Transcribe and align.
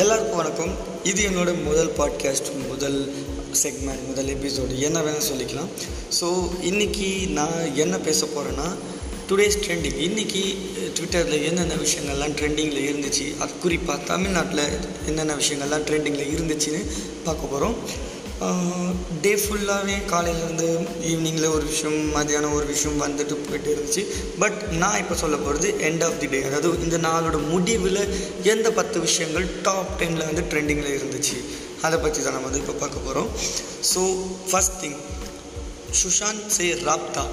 எல்லாருக்கும் 0.00 0.36
வணக்கம். 0.36 0.72
இது 1.04 1.20
என்னோட 1.28 1.62
முதல் 1.64 1.90
பாட்காஸ்ட் 1.98 2.48
முதல் 2.68 2.98
செக்மெண்ட் 3.62 4.04
முதல் 4.06 4.26
எபிசோடு 4.26 4.78
என்ன 4.78 5.00
வேணால் 5.00 5.26
சொல்லிக்கலாம். 5.30 5.70
ஸோ 6.20 6.26
இன்றைக்கி 6.62 7.08
நான் 7.28 7.74
என்ன 7.74 7.98
பேச 7.98 8.26
போகிறேன்னா 8.26 8.68
டுடேஸ் 9.28 9.58
ட்ரெண்டிங் 9.64 9.98
இன்றைக்கி 10.06 10.44
ட்விட்டரில் 10.96 11.42
என்னென்ன 11.42 11.74
விஷயங்கள்லாம் 11.74 12.36
ட்ரெண்டிங்கில் 12.40 12.86
இருந்துச்சு 12.88 13.26
அது 13.38 13.52
குறிப்பாக 13.62 14.04
தமிழ்நாட்டில் 14.04 14.64
என்னென்ன 15.06 15.34
விஷயங்கள்லாம் 15.34 15.86
ட்ரெண்டிங்கில் 15.90 16.32
இருந்துச்சுன்னு 16.34 16.82
பார்க்க 17.24 17.52
போகிறோம் 17.52 17.76
டே 19.24 19.32
ஃபுல்லாகவே 19.42 19.96
காலையிலேருந்து 20.12 20.68
ஈவினிங்கில் 21.10 21.52
ஒரு 21.56 21.64
விஷயம் 21.72 21.98
மதியானம் 22.16 22.54
ஒரு 22.58 22.66
விஷயம் 22.72 23.02
வந்துட்டு 23.04 23.34
போயிட்டு 23.48 23.68
இருந்துச்சு. 23.72 24.02
பட் 24.42 24.58
நான் 24.82 24.98
இப்போ 25.02 25.16
சொல்ல 25.22 25.36
போகிறது 25.44 25.68
எண்ட் 25.88 26.04
ஆஃப் 26.08 26.18
தி 26.22 26.28
டே 26.34 26.40
அதாவது 26.48 26.86
இந்த 26.86 26.98
நாளோட 27.08 27.38
முடிவில் 27.52 28.00
எந்த 28.54 28.70
பத்து 28.78 29.00
விஷயங்கள் 29.06 29.46
டாப் 29.68 29.92
டென்னில் 30.00 30.28
வந்து 30.30 30.44
ட்ரெண்டிங்கில் 30.52 30.96
இருந்துச்சு. 30.98 31.36
அதை 31.86 31.96
பற்றி 32.02 32.20
தான் 32.22 32.36
நம்ம 32.36 32.48
வந்து 32.48 32.64
இப்போ 32.64 32.76
பார்க்க 32.82 33.06
போகிறோம் 33.06 33.30
ஸோ 33.92 34.02
ஃபஸ்ட் 34.50 34.76
திங் 34.82 34.98
சுஷாந்த் 36.02 36.50
சே 36.56 36.66
ராப்தா. 36.88 37.24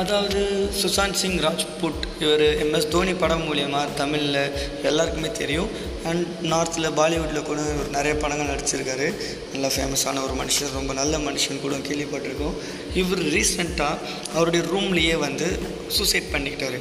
அதாவது 0.00 0.40
சுஷாந்த் 0.80 1.18
சிங் 1.20 1.38
ராஜ்புட் 1.44 2.02
இவர் 2.22 2.44
எம்எஸ் 2.64 2.88
தோனி 2.94 3.12
படம் 3.22 3.44
மூலயமா 3.48 3.80
தமிழில் 4.00 4.40
எல்லாருக்குமே 4.88 5.30
தெரியும். 5.38 5.70
அண்ட் 6.08 6.26
நார்த்தில் 6.52 6.96
பாலிவுட்டில் 6.98 7.48
கூட 7.48 7.60
இவர் 7.74 7.90
நிறைய 7.90 8.14
படங்கள் 8.22 8.52
நடிச்சிருக்காரு. 8.52 9.06
நல்லா 9.52 9.68
ஃபேமஸான 9.76 10.22
ஒரு 10.26 10.34
மனுஷன் 10.42 10.76
ரொம்ப 10.78 10.92
நல்ல 11.00 11.18
மனுஷன் 11.18 11.62
கூட 11.64 11.76
கேள்விப்பட்டிருக்கோம். 11.88 12.56
இவர் 12.94 13.22
ரீசெண்டாக 13.34 14.02
அவருடைய 14.34 14.62
ரூம்லேயே 14.72 15.16
வந்து 15.26 15.48
சூசைட் 15.88 16.32
பண்ணிக்கிட்டாரு. 16.32 16.80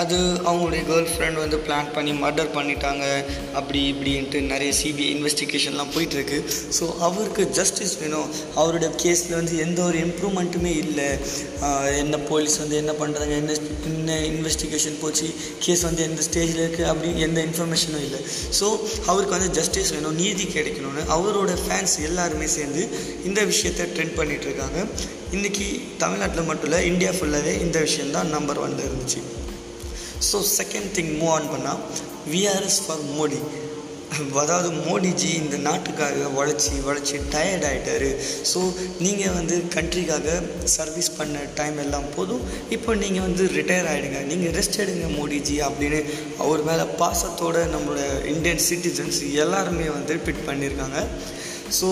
அது 0.00 0.16
அவங்களுடைய 0.48 0.82
கேர்ள் 0.88 1.08
ஃப்ரெண்ட் 1.12 1.38
வந்து 1.42 1.56
பிளான் 1.64 1.90
பண்ணி 1.94 2.12
மர்டர் 2.22 2.52
பண்ணிட்டாங்க 2.54 3.04
அப்படி 3.58 3.80
இப்படின்ட்டு 3.92 4.38
நிறைய 4.52 4.70
சிபிஐ 4.78 5.08
இன்வெஸ்டிகேஷன்லாம் 5.14 5.90
போயிட்டுருக்கு. 5.94 6.38
ஸோ 6.76 6.84
அவருக்கு 7.06 7.42
ஜஸ்டிஸ் 7.58 7.94
வேணும். 8.02 8.28
அவருடைய 8.60 8.90
கேஸில் 9.02 9.36
வந்து 9.40 9.54
எந்த 9.64 9.78
ஒரு 9.88 9.98
இம்ப்ரூவ்மெண்ட்டுமே 10.06 10.72
இல்லை. 10.84 11.08
என்ன 12.02 12.20
போலீஸ் 12.30 12.56
வந்து 12.62 12.76
என்ன 12.82 12.92
பண்ணுறாங்க 13.02 13.34
என்ன 13.42 13.56
என்ன 13.90 14.16
இன்வெஸ்டிகேஷன் 14.30 14.98
போச்சு 15.02 15.28
கேஸ் 15.66 15.84
வந்து 15.88 16.02
எந்த 16.08 16.22
ஸ்டேஜில் 16.28 16.62
இருக்குது 16.64 16.88
அப்படி 16.92 17.10
எந்த 17.26 17.38
இன்ஃபர்மேஷனும் 17.48 18.04
இல்லை. 18.06 18.22
ஸோ 18.60 18.68
அவருக்கு 19.10 19.36
வந்து 19.36 19.50
ஜஸ்டிஸ் 19.58 19.92
வேணும் 19.96 20.18
நீதி 20.22 20.46
கிடைக்கணும்னு 20.56 21.04
அவரோட 21.16 21.54
ஃபேன்ஸ் 21.64 21.96
எல்லாருமே 22.08 22.48
சேர்ந்து 22.56 22.84
இந்த 23.30 23.40
விஷயத்தை 23.52 23.86
ட்ரெண்ட் 23.94 24.18
பண்ணிகிட்ருக்காங்க 24.20 24.80
இன்றைக்கி 25.36 25.68
தமிழ்நாட்டில் 26.00 26.48
மட்டும் 26.48 26.68
இல்லை 26.70 26.80
இந்தியா 26.92 27.12
ஃபுல்லாகவே 27.18 27.54
இந்த 27.66 27.78
விஷயந்தான் 27.88 28.34
நம்பர் 28.36 28.62
ஒன்ல 28.64 28.82
இருந்துச்சு. 28.88 29.20
So 30.30 30.38
second 30.58 30.90
thing 30.98 31.12
move 31.20 31.34
on 31.38 31.50
பண்ணால் 31.54 31.82
விஆர்எஸ் 32.32 32.80
ஃபார் 32.86 33.04
மோடி 33.18 33.40
அதாவது 34.40 34.68
மோடிஜி 34.86 35.28
இந்த 35.42 35.56
நாட்டுக்காக 35.66 36.24
உழைச்சி 36.38 36.72
உழைச்சி 36.88 37.16
டயர்ட் 37.34 37.64
ஆகிட்டாரு 37.68 38.10
ஸோ 38.50 38.60
நீங்கள் 39.04 39.32
வந்து 39.36 39.56
கண்ட்ரிக்காக 39.74 40.34
சர்வீஸ் 40.74 41.08
பண்ண 41.18 41.44
டைம் 41.58 41.78
எல்லாம் 41.84 42.08
போதும். 42.16 42.42
இப்போ 42.76 42.94
நீங்கள் 43.02 43.24
வந்து 43.26 43.44
ரிட்டையர் 43.56 43.88
ஆகிடுங்க 43.92 44.20
நீங்கள் 44.30 44.52
ரெஸ்ட் 44.58 44.78
எடுங்க 44.84 45.06
மோடிஜி 45.18 45.56
அப்படின்னு 45.68 46.00
அவர் 46.44 46.62
மேலே 46.68 46.84
பாசத்தோட 47.00 47.62
நம்மளோட 47.74 48.02
இந்தியன் 48.34 48.62
சிட்டிசன்ஸ் 48.68 49.20
எல்லாருமே 49.44 49.88
வந்து 49.96 50.20
ட்விட் 50.26 50.46
பண்ணியிருக்காங்க 50.50 51.00
ஸோ 51.78 51.88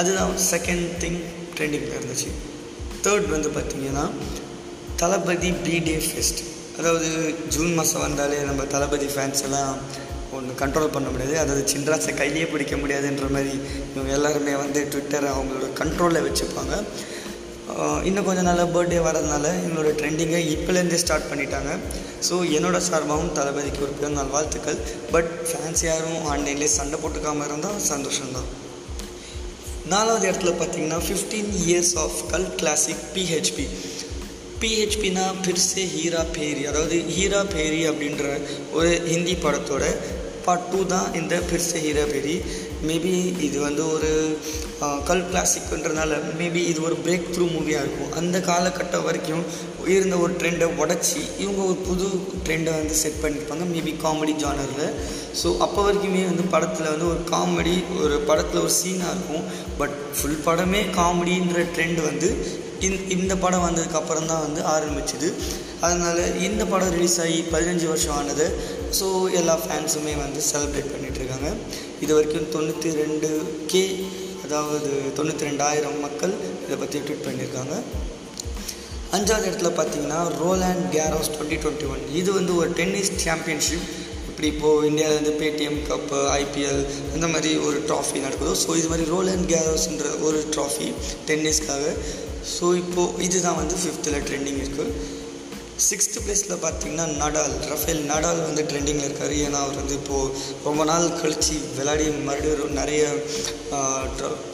அதுதான் 0.00 0.34
செகண்ட் 0.52 0.86
திங் 1.04 1.20
ட்ரெண்டிங்கில் 1.56 1.96
இருந்துச்சு. 1.98 2.30
தேர்ட் 3.04 3.30
வந்து 3.36 3.48
பார்த்திங்கன்னா 3.56 4.04
தளபதி 5.02 5.52
பிடே 5.64 5.96
ஃபெஸ்ட் 6.08 6.42
அதாவது 6.78 7.08
ஜூன் 7.54 7.72
மாதம் 7.78 8.04
வந்தாலே 8.06 8.38
நம்ம 8.48 8.64
தளபதி 8.72 9.08
ஃபேன்ஸ் 9.12 9.44
எல்லாம் 9.46 9.74
ஒன்று 10.36 10.52
கண்ட்ரோல் 10.62 10.94
பண்ண 10.94 11.08
முடியாது. 11.12 11.34
அதாவது 11.42 11.62
சின்ராஸை 11.72 12.12
கையிலேயே 12.20 12.46
பிடிக்க 12.52 12.74
முடியாதுன்ற 12.82 13.26
மாதிரி 13.36 13.54
இவங்க 13.92 14.10
எல்லாருமே 14.16 14.54
வந்து 14.64 14.80
ட்விட்டரை 14.92 15.28
அவங்களோட 15.36 15.68
கண்ட்ரோலில் 15.80 16.26
வச்சுப்பாங்க. 16.26 16.74
இன்னும் 18.08 18.26
கொஞ்சம் 18.26 18.46
நாளாக 18.48 18.68
பர்த்டே 18.74 18.98
வரதுனால 19.06 19.46
எங்களோட 19.62 19.90
ட்ரெண்டிங்கை 20.00 20.42
இப்போலேருந்தே 20.54 20.98
ஸ்டார்ட் 21.04 21.30
பண்ணிட்டாங்க. 21.30 21.70
ஸோ 22.28 22.34
என்னோட 22.56 22.78
சார்பாகவும் 22.88 23.32
தளபதிக்கு 23.38 23.80
ஒரு 23.86 23.94
பிறந்தநாள் 23.98 24.32
வாழ்த்துக்கள். 24.34 24.78
பட் 25.14 25.32
ஃபேன்ஸ் 25.48 25.82
யாரும் 25.88 26.20
ஆன்லைன்லேயே 26.32 26.70
சண்டை 26.78 26.98
போட்டுக்காமல் 27.02 27.48
இருந்தால் 27.50 27.82
சந்தோஷம்தான். 27.92 28.48
நாலாவது 29.94 30.24
இடத்துல 30.30 30.52
பார்த்தீங்கன்னா 30.60 31.00
fifteen 31.08 31.50
years 31.64 31.94
of 32.04 32.20
cult 32.32 32.48
classic 32.60 33.04
PHP 33.16 33.66
பிஹெச்பினா 34.60 35.24
பிர்சே 35.44 35.82
Hera 35.94 36.22
Pheri. 36.36 36.62
அதாவது 36.70 36.96
ஹீரா 37.14 37.40
பேரி 37.54 37.80
அப்படின்ற 37.90 38.24
ஒரு 38.76 38.92
ஹிந்தி 39.10 39.34
படத்தோட 39.44 39.84
பார்ட் 40.46 40.68
டூ 40.72 40.80
தான் 40.92 41.08
இந்த 41.18 41.34
பிர்சே 41.50 41.78
ஹீரா 41.86 42.04
பேரி. 42.12 42.34
மேபி 42.88 43.12
இது 43.46 43.58
வந்து 43.66 43.82
ஒரு 43.94 44.10
கல் 45.08 45.22
கிளாசிக்ன்றனால 45.30 46.16
மேபி 46.40 46.60
இது 46.70 46.80
ஒரு 46.88 46.96
பிரேக் 47.04 47.30
த்ரூ 47.34 47.44
மூவியாக 47.54 47.84
இருக்கும். 47.84 48.12
அந்த 48.20 48.36
காலகட்டம் 48.48 49.06
வரைக்கும் 49.06 49.44
இருந்த 49.94 50.16
ஒரு 50.24 50.32
ட்ரெண்டை 50.40 50.66
உடச்சி 50.82 51.20
இவங்க 51.42 51.60
ஒரு 51.70 51.78
புது 51.88 52.06
ட்ரெண்டை 52.46 52.72
வந்து 52.80 52.96
செட் 53.02 53.22
பண்ணியிருப்பாங்க 53.22 53.66
மேபி 53.74 53.92
காமெடி 54.04 54.34
ஜானரில் 54.44 54.92
ஸோ 55.40 55.48
அப்போ 55.66 55.80
வரைக்குமே 55.86 56.22
வந்து 56.30 56.44
படத்தில் 56.54 56.92
வந்து 56.92 57.08
ஒரு 57.12 57.22
காமெடி 57.32 57.76
ஒரு 58.04 58.18
படத்தில் 58.30 58.64
ஒரு 58.66 58.74
சீனாக 58.80 59.14
இருக்கும். 59.16 59.44
பட் 59.80 59.96
ஃபுல் 60.18 60.42
படமே 60.46 60.82
காமெடின்ற 61.00 61.64
ட்ரெண்ட் 61.74 62.00
வந்து 62.10 62.30
இந் 62.86 62.98
இந்த 63.16 63.34
படம் 63.44 63.64
வந்ததுக்கப்புறம் 63.66 64.28
தான் 64.32 64.44
வந்து 64.46 64.62
ஆரம்பிச்சுது. 64.74 65.28
அதனால் 65.86 66.22
இந்த 66.48 66.62
படம் 66.72 66.94
ரிலீஸ் 66.96 67.18
ஆகி 67.24 67.40
பதினஞ்சு 67.54 67.86
வருஷம் 67.92 68.16
ஆனது. 68.20 68.46
ஸோ 68.98 69.06
எல்லா 69.40 69.56
ஃபேன்ஸுமே 69.64 70.14
வந்து 70.24 70.42
செலிப்ரேட் 70.50 70.92
பண்ணிகிட்ருக்காங்க 70.94 71.50
இது 72.04 72.12
வரைக்கும் 72.16 72.50
தொண்ணூற்றி 72.56 72.90
ரெண்டு 73.02 73.28
கே 73.72 73.84
அதாவது 74.46 74.90
தொண்ணூற்றி 75.18 75.48
ரெண்டாயிரம் 75.50 76.00
மக்கள் 76.06 76.34
இதை 76.64 76.76
பற்றி 76.82 76.98
ட்வீட் 77.06 77.26
பண்ணியிருக்காங்க. 77.28 77.76
அஞ்சாவது 79.16 79.46
இடத்துல 79.48 79.70
பார்த்தீங்கன்னா 79.78 80.20
Roland 80.40 80.84
Garros 80.96 81.30
twenty 81.34 81.58
twenty 81.62 81.86
one 81.92 82.02
இது 82.20 82.30
வந்து 82.38 82.52
ஒரு 82.60 82.70
டென்னிஸ் 82.78 83.10
சாம்பியன்ஷிப் 83.24 83.86
இப்படி 84.30 84.48
இப்போது 84.54 84.86
இந்தியாவில் 84.88 85.18
வந்து 85.18 85.32
பேடிஎம் 85.42 85.78
கப்பு 85.90 86.18
ஐபிஎல் 86.40 86.80
அந்த 87.14 87.26
மாதிரி 87.34 87.50
ஒரு 87.66 87.78
ட்ராஃபி 87.90 88.18
நடக்குதோ. 88.24 88.52
ஸோ 88.64 88.70
இது 88.80 88.88
மாதிரி 88.92 89.06
ரோல் 89.14 89.30
அண்ட் 89.34 89.46
கேரோஸ்ன்ற 89.52 90.08
ஒரு 90.28 90.40
ட்ராஃபி 90.54 90.88
டென்னிஸ்க்காக 91.28 91.84
ஸோ 92.54 92.66
இப்போது 92.82 93.22
இதுதான் 93.26 93.60
வந்து 93.62 93.76
ஃபிஃப்த்தில் 93.82 94.24
ட்ரெண்டிங் 94.28 94.60
இருக்குது 94.62 95.14
சிக்ஸ்த்து 95.86 96.20
பிளேஸில் 96.24 96.62
பார்த்தீங்கன்னா 96.62 97.06
நடால் 97.22 97.54
ரஃபேல் 97.70 98.00
நடால் 98.10 98.38
வந்து 98.46 98.62
ட்ரெண்டிங்கில் 98.70 99.06
இருக்கார். 99.08 99.34
ஏன்னா 99.46 99.58
அவர் 99.64 99.80
வந்து 99.80 99.96
இப்போது 100.00 100.30
ரொம்ப 100.66 100.84
நாள் 100.90 101.04
கழித்து 101.20 101.56
விளையாடி 101.78 102.06
மறுபடியும் 102.28 102.78
நிறைய 102.78 103.02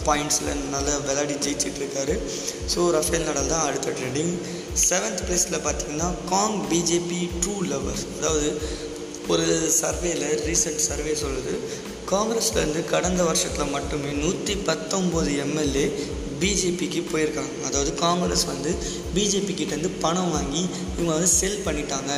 பாயிண்ட்ஸில் 0.09 0.51
நல்லா 0.73 0.95
விளையாடி 1.09 1.37
ஜெயிச்சிட்ருக்காரு 1.45 2.17
ஸோ 2.73 2.89
ரஃபேல் 2.97 3.29
நடால் 3.29 3.53
தான் 3.53 3.67
அடுத்த 3.69 3.95
ட்ரெண்டிங் 3.99 4.33
செவன்த் 4.89 5.23
பிளேஸில் 5.29 5.63
பார்த்தீங்கன்னா 5.67 6.09
காங் 6.33 6.59
பிஜேபி 6.73 7.21
ட்ரூ 7.43 7.57
லவர்ஸ் 7.73 8.05
அதாவது 8.17 8.51
ஒரு 9.33 9.47
சர்வேல 9.81 10.25
ரீசெண்ட் 10.49 10.85
சர்வே 10.89 11.15
சொல்லுது. 11.25 11.55
காங்கிரஸ்லேருந்து 12.13 12.81
கடந்த 12.95 13.23
வருஷத்தில் 13.29 13.73
மட்டுமே 13.77 14.11
நூற்றி 14.25 14.55
பத்தொம்போது 14.69 15.31
எம்எல்ஏ 15.45 15.85
பிஜேபிக்கு 16.43 17.01
போயிருக்காங்க. 17.13 17.55
அதாவது 17.69 17.91
காங்கிரஸ் 18.05 18.47
வந்து 18.53 18.71
பிஜேபி 19.17 19.53
கிட்டேருந்து 19.55 19.91
பணம் 20.05 20.33
வாங்கி 20.37 20.63
இவங்க 20.95 21.11
வந்து 21.17 21.31
செல் 21.39 21.63
பண்ணிட்டாங்க 21.67 22.13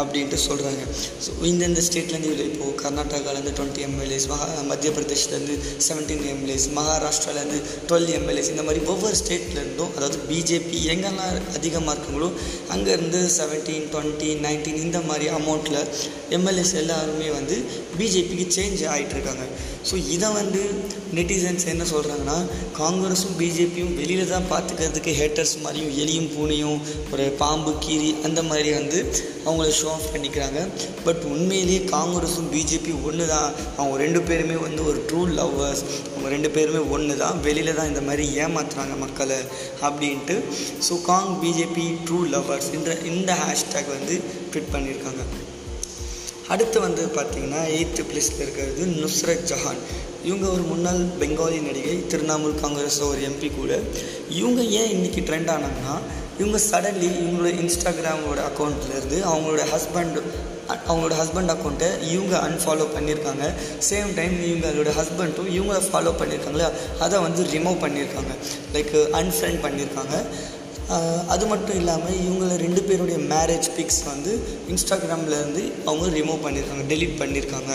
அப்படின்ட்டு 0.00 0.38
சொல்கிறாங்க 0.46 0.82
ஸோ 1.24 1.30
இந்தந்த 1.50 1.80
ஸ்டேட்லேருந்து 1.86 2.28
இவ்வளோ 2.30 2.44
இப்போது 2.50 2.76
கர்நாடகாலேருந்து 2.82 3.52
டுவெண்ட்டி 3.58 3.82
எம்எல்ஏஸ் 3.88 4.26
மகா 4.32 4.46
மத்திய 4.70 4.90
பிரதேஷ்லேருந்து 4.96 5.54
செவன்டீன் 5.86 6.24
எம்எல்ஏஸ் 6.32 6.66
மகாராஷ்டிராலேருந்து 6.78 7.58
டுவெல் 7.88 8.12
எம்எல்ஏஸ் 8.18 8.50
இந்த 8.54 8.64
மாதிரி 8.68 8.82
ஒவ்வொரு 8.92 9.16
ஸ்டேட்லேருந்தும் 9.22 9.92
அதாவது 9.96 10.20
பிஜேபி 10.30 10.78
எங்கெல்லாம் 10.94 11.18
அதிகமாக 11.58 11.94
இருக்குங்களோ 11.94 12.30
அங்கேருந்து 12.74 13.20
செவன்டீன் 13.38 13.88
டுவெண்ட்டி 13.94 14.30
நைன்டீன் 14.46 14.80
இந்த 14.86 15.00
மாதிரி 15.10 15.28
அமௌண்ட்டில் 15.38 15.80
எம்எல்ஏஸ் 16.38 16.74
எல்லாருமே 16.82 17.28
வந்து 17.38 17.58
பிஜேபிக்கு 17.98 18.46
சேஞ்ச் 18.58 18.82
ஆகிட்டு 18.94 19.16
இருக்காங்க 19.16 19.44
ஸோ 19.90 19.96
இதை 20.14 20.28
வந்து 20.30 20.62
நெட்டிசன்ஸ் 21.16 21.64
என்ன 21.72 21.84
சொல்கிறாங்கன்னா 21.92 22.38
காங்கிரஸும் 22.78 23.36
பிஜேபி 23.38 23.69
பிஜேபியும் 23.70 23.98
வெளியில் 23.98 24.30
தான் 24.32 24.46
பார்த்துக்கிறதுக்கு 24.52 25.12
ஹேட்டர்ஸ் 25.18 25.52
மாதிரியும் 25.64 25.92
எலியும் 26.02 26.30
பூனையும் 26.34 26.78
ஒரு 27.12 27.24
பாம்பு 27.42 27.72
கீரி 27.84 28.08
அந்த 28.26 28.40
மாதிரி 28.48 28.70
வந்து 28.76 28.98
அவங்கள 29.46 29.66
ஷோ 29.80 29.88
ஆஃப் 29.96 30.08
பண்ணிக்கிறாங்க. 30.14 30.60
பட் 31.06 31.22
உண்மையிலேயே 31.32 31.82
காங்கிரஸும் 31.92 32.48
பிஜேபி 32.54 32.94
ஒன்று 33.08 33.26
தான். 33.34 33.50
அவங்க 33.78 33.98
ரெண்டு 34.04 34.22
பேருமே 34.30 34.56
வந்து 34.64 34.80
ஒரு 34.92 34.98
ட்ரூ 35.10 35.22
லவ்வர்ஸ் 35.38 35.84
அவங்க 36.12 36.32
ரெண்டு 36.34 36.50
பேருமே 36.56 36.82
ஒன்று 36.96 37.16
தான். 37.22 37.38
வெளியில் 37.46 37.78
தான் 37.78 37.90
இந்த 37.92 38.02
மாதிரி 38.08 38.26
ஏமாத்துறாங்க 38.46 38.96
மக்களை 39.04 39.38
அப்படின்ட்டு. 39.88 40.36
So 40.88 40.96
Cong 41.10 41.32
BJP 41.44 41.86
true 42.08 42.20
lovers 42.34 42.72
இந்த 42.80 42.98
இந்த 43.12 43.38
ஹேஷ்டேக் 43.44 43.94
வந்து 43.96 44.16
ட்விட் 44.50 44.74
பண்ணியிருக்காங்க. 44.74 45.22
அடுத்து 46.52 46.78
வந்து 46.86 47.02
பார்த்திங்கன்னா 47.16 47.60
எயித்து 47.76 48.02
பிளேஸில் 48.10 48.42
இருக்கிறது 48.44 48.82
நுஸ்ரத் 49.00 49.48
ஜஹான். 49.50 49.80
இவங்க 50.28 50.46
ஒரு 50.54 50.64
முன்னாள் 50.70 51.02
பெங்காலி 51.20 51.58
நடிகை 51.66 51.94
திரிணாமுல் 52.10 52.56
காங்கிரஸ் 52.62 52.98
ஒரு 53.10 53.20
எம்பி 53.28 53.48
கூட. 53.58 53.72
இவங்க 54.40 54.60
ஏன் 54.80 54.90
இன்றைக்கி 54.96 55.20
ட்ரெண்ட் 55.28 55.52
ஆனாங்கன்னா 55.56 55.96
இவங்க 56.40 56.58
சடன்லி 56.70 57.08
இவங்களோட 57.22 57.50
இன்ஸ்டாகிராமோட 57.62 58.40
அக்கௌண்ட்லேருந்து 58.50 59.18
அவங்களோட 59.30 59.64
ஹஸ்பண்ட் 59.74 60.18
அவங்களோட 60.88 61.14
ஹஸ்பண்ட் 61.20 61.52
அக்கௌண்ட்டை 61.54 61.88
இவங்க 62.14 62.34
அன்ஃபாலோ 62.48 62.84
பண்ணியிருக்காங்க. 62.96 63.44
சேம் 63.88 64.10
டைம் 64.18 64.36
இவங்களோட 64.50 64.90
ஹஸ்பண்டும் 65.00 65.50
இவங்கள 65.56 65.78
ஃபாலோ 65.88 66.12
பண்ணியிருக்காங்களே 66.20 66.68
அதை 67.06 67.16
வந்து 67.26 67.42
ரிமூவ் 67.54 67.78
பண்ணியிருக்காங்க. 67.84 68.34
லைக் 68.74 68.94
அன்ஃப்ரெண்ட் 69.20 69.60
பண்ணியிருக்காங்க. 69.66 70.16
அது 71.28 71.44
மட்டும் 71.46 71.76
இல்லாமல் 71.76 72.16
இவங்கள 72.20 72.56
ரெண்டு 72.56 72.82
பேருடைய 72.82 73.18
மேரேஜ் 73.32 73.68
பிக்ஸ் 73.76 74.00
வந்து 74.04 74.32
இன்ஸ்டாகிராம்லேருந்து 74.68 75.62
அவங்க 75.84 76.06
ரிமூவ் 76.16 76.44
பண்ணியிருக்காங்க 76.44 76.84
டெலீட் 76.88 77.20
பண்ணியிருக்காங்க 77.20 77.72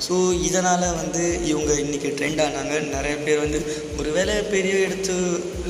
ஸோ 0.00 0.14
இதனால் 0.42 0.86
வந்து 0.94 1.22
இவங்க 1.44 1.72
இன்றைக்கி 1.82 2.08
ட்ரெண்ட் 2.18 2.42
ஆனாங்க. 2.42 2.76
நிறைய 2.94 3.16
பேர் 3.18 3.38
வந்து 3.38 3.58
ஒருவேளை 3.98 4.34
பெரிய 4.50 4.74
எடுத்து 4.86 5.16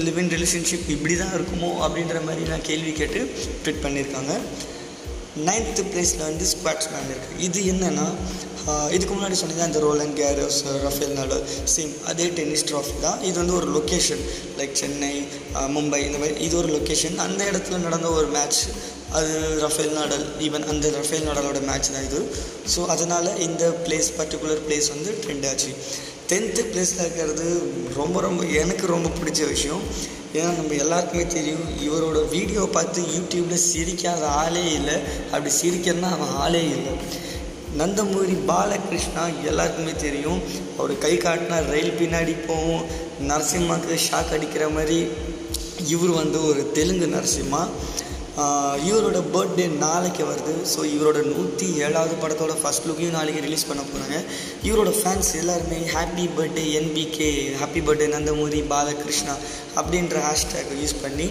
லிவ் 0.05 0.19
இன் 0.19 0.33
ரிலேஷன்ஷிப் 0.35 0.87
இப்படி 0.89 1.17
தான் 1.17 1.35
இருக்குமோ 1.35 1.71
அப்படின்ற 1.85 2.21
மாதிரி 2.23 2.45
நான் 2.49 2.63
கேள்வி 2.63 2.93
கேட்டு 2.93 3.23
ட்விட் 3.63 3.85
பண்ணியிருக்காங்க 3.85 4.35
நைன்த்து 5.49 5.83
பிளேஸில் 5.91 6.25
வந்து 6.29 6.47
ஸ்குவாட்ஸ் 6.53 6.89
மேன் 6.93 7.11
இருக்குது 7.13 7.43
இது 7.47 7.61
என்னென்னா 7.73 8.07
இதுக்கு 8.95 9.15
முன்னாடி 9.15 9.37
சொன்னீங்க 9.39 9.63
அந்த 9.67 9.79
Roland 9.85 10.13
Garros 10.19 10.59
Rafael 10.85 11.15
Nadal 11.19 11.43
same 11.75 11.95
அதே 12.11 12.27
டென்னிஸ் 12.37 12.67
ட்ராஃபி 12.69 12.95
தான். 13.07 13.19
இது 13.29 13.37
வந்து 13.41 13.55
ஒரு 13.61 13.69
லொக்கேஷன் 13.77 14.23
லைக் 14.59 14.75
சென்னை 14.81 15.15
மும்பை 15.77 16.01
இந்த 16.09 16.19
மாதிரி 16.23 16.37
இது 16.47 16.55
ஒரு 16.61 16.69
லொக்கேஷன் 16.77 17.17
அந்த 17.27 17.41
இடத்துல 17.51 17.81
நடந்த 17.87 18.11
ஒரு 18.19 18.29
மேட்ச் 18.37 18.61
அது 19.19 19.33
ரஃபேல் 19.65 19.97
நாடல் 19.99 20.25
ஈவன் 20.47 20.69
அந்த 20.73 20.93
ரஃபேல் 21.01 21.27
நாடலோட 21.29 21.61
மேட்ச் 21.71 21.93
தான் 21.95 22.07
இது. 22.09 22.21
ஸோ 22.75 22.81
அதனால் 22.95 23.29
இந்த 23.49 23.65
பிளேஸ் 23.87 24.11
பர்டிகுலர் 24.21 24.63
பிளேஸ் 24.69 24.89
வந்து 24.95 25.11
ட்ரெண்ட் 25.25 25.49
ஆச்சு. 25.51 25.73
டென்த்து 26.31 26.63
பிளேஸில் 26.73 27.05
இருக்கிறது 27.05 27.49
ரொம்ப 28.01 28.21
ரொம்ப 28.29 28.43
எனக்கு 28.63 28.87
ரொம்ப 28.97 29.09
பிடிச்ச 29.19 29.49
விஷயம் 29.55 29.83
ஏன்னா 30.35 30.51
நம்ம 30.59 30.75
எல்லாருக்குமே 30.75 31.25
தெரியும் 31.27 31.65
இவரோட 31.87 32.19
வீடியோ 32.29 32.63
பார்த்து 32.73 33.01
யூடியூப்பில் 33.15 33.65
சிரிக்காத 33.71 34.23
ஆளே 34.43 34.63
இல்லை. 34.73 34.95
அப்படி 35.33 35.51
சிரிக்கிறதுனா 35.63 36.11
அவன் 36.17 36.33
ஆளே 36.45 36.63
இல்லை. 36.77 36.95
நந்தமூரி 37.81 38.37
பாலகிருஷ்ணா 38.47 39.25
எல்லாருக்குமே 39.51 39.93
தெரியும். 39.97 40.41
அவர் 40.79 40.95
கை 40.99 41.13
காட்டினா 41.17 41.59
ரயில் 41.71 41.99
பின்னாடி 42.01 42.35
போகும் 42.47 42.83
நரசிம்மாவுக்கு 43.29 43.99
ஷாக் 44.07 44.35
அடிக்கிற 44.37 44.69
மாதிரி 44.69 44.99
இவர் 45.87 46.13
வந்து 46.21 46.39
ஒரு 46.49 46.73
தெலுங்கு 46.73 47.07
நரசிம்மா. 47.17 47.63
இவரோட 48.89 49.19
பர்த்டே 49.33 49.65
நாளைக்கு 49.83 50.23
வருது. 50.29 50.53
ஸோ 50.73 50.81
இவரோட 50.95 51.19
நூற்றி 51.33 51.67
ஏழாவது 51.87 52.15
படத்தோட 52.23 52.55
ஃபஸ்ட் 52.61 52.87
லுக்கையும் 52.89 53.17
நாளைக்கு 53.17 53.43
ரிலீஸ் 53.47 53.67
பண்ண 53.71 53.83
போகிறாங்க 53.89 54.19
இவரோட 54.69 54.91
ஃபேன்ஸ் 55.01 55.33
எல்லாருமே 55.41 55.79
happy 55.95 56.25
birthday 56.37 56.65
NBK 56.79 57.31
happy 57.63 57.83
birthday 57.89 58.09
Nandamuri 58.15 58.61
Balakrishna 58.73 59.35
அப்படின்ற 59.81 60.17
ஹேஷ்டேக் 60.29 60.73
யூஸ் 60.83 60.97
பண்ணி 61.05 61.29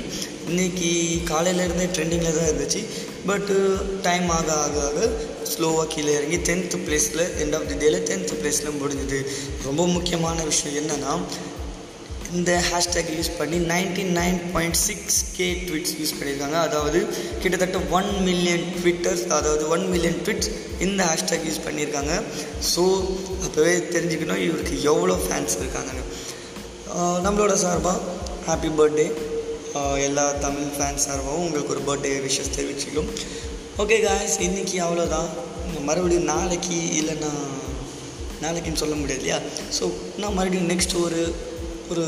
இன்றைக்கி 0.50 0.92
காலையிலேருந்தே 1.31 1.88
ட்ரெண்டிங்கில் 1.95 2.38
தான் 2.38 2.50
இருந்துச்சு. 2.51 2.83
பட்டு 3.30 3.56
டைம் 4.06 4.30
ஆக 4.38 4.50
ஆக 4.65 4.77
ஆக 4.89 5.09
ஸ்லோவாக 5.51 5.88
கீழே 5.94 6.12
இறங்கி 6.19 6.38
டென்த்து 6.48 6.77
பிளேஸில் 6.86 7.25
எண்ட் 7.44 7.56
ஆஃப் 7.57 7.68
தி 7.71 7.75
டேல 7.83 7.98
டென்த்து 8.09 8.39
பிளேஸில் 8.42 8.77
முடிஞ்சுது. 8.81 9.19
ரொம்ப 9.68 9.81
முக்கியமான 9.98 10.38
விஷயம் 10.51 10.77
என்னென்னா 10.81 11.13
இந்த 12.37 12.51
ஹேஷ்டேக் 12.67 13.09
யூஸ் 13.15 13.29
பண்ணி 13.39 13.57
ninety 13.71 14.03
nine 14.17 14.37
point 14.53 14.77
six 14.87 15.17
K 15.37 15.47
tweets 15.67 15.93
use 15.99 16.13
பண்ணியிருக்காங்க. 16.17 16.57
அதாவது 16.67 16.99
கிட்டத்தட்ட 17.41 17.79
ஒன் 17.97 18.09
மில்லியன் 18.27 18.65
ட்விட்டர்ஸ் 18.77 19.23
அதாவது 19.37 19.63
ஒன் 19.75 19.85
மில்லியன் 19.93 20.19
ட்விட்ஸ் 20.25 20.51
இந்த 20.85 21.01
ஹேஷ்டேக் 21.11 21.45
யூஸ் 21.49 21.61
பண்ணியிருக்காங்க. 21.67 22.13
ஸோ 22.71 22.83
அப்போவே 23.45 23.73
தெரிஞ்சுக்கணும் 23.95 24.41
இவருக்கு 24.47 24.77
எவ்வளோ 24.93 25.17
ஃபேன்ஸ் 25.25 25.57
இருக்காங்கன்னு. 25.61 26.05
நம்மளோட 27.25 27.53
சார்பாக 27.65 27.99
ஹாப்பி 28.47 28.71
பர்த்டே 28.79 29.07
எல்லா 30.07 30.25
தமிழ் 30.45 30.73
ஃபேன்ஸ் 30.77 31.05
சார்பாகவும் 31.07 31.45
உங்களுக்கு 31.47 31.73
ஒரு 31.75 31.83
பர்த்டே 31.89 32.09
விஷஸ் 32.25 32.55
தெரிவிச்சுக்கும் 32.57 33.09
ஓகே 33.81 33.97
காய்ஸ் 34.07 34.35
இன்றைக்கி 34.47 34.77
அவ்வளோதான் 34.85 35.29
மறுபடியும் 35.87 36.27
நாளைக்கு 36.33 36.79
இல்லைன்னா 36.99 37.31
நாளைக்குன்னு 38.43 38.81
சொல்ல 38.81 38.95
முடியாது 38.99 39.21
இல்லையா? 39.21 39.39
ஸோ 39.77 39.83
நான் 40.21 40.35
மறுபடியும் 40.37 40.69
நெக்ஸ்ட் 40.71 40.95
ஒரு 41.05 41.21
ஒரு 41.91 42.05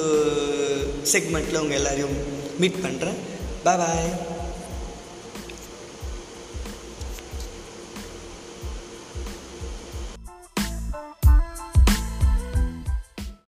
செக்மெண்ட்டில் 1.11 1.59
உங்கள் 1.59 1.77
எல்லாரையும் 1.77 2.15
மீட் 2.59 2.83
பண்ணுறேன் 2.83 3.17
பாய் 3.63 3.81
பாய் 3.81 4.07